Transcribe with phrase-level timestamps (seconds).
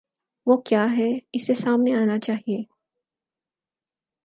[0.47, 2.61] وہ کیا ہے، اسے سامنے آنا چاہیے۔